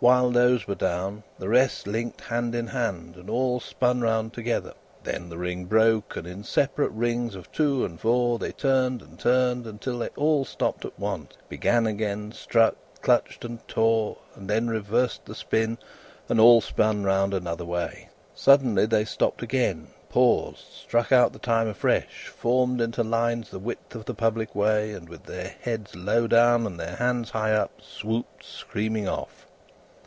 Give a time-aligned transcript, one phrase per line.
[0.00, 4.74] While those were down, the rest linked hand in hand, and all spun round together:
[5.02, 9.18] then the ring broke, and in separate rings of two and four they turned and
[9.18, 14.68] turned until they all stopped at once, began again, struck, clutched, and tore, and then
[14.68, 15.78] reversed the spin,
[16.28, 18.08] and all spun round another way.
[18.36, 23.96] Suddenly they stopped again, paused, struck out the time afresh, formed into lines the width
[23.96, 27.80] of the public way, and, with their heads low down and their hands high up,
[27.82, 29.44] swooped screaming off.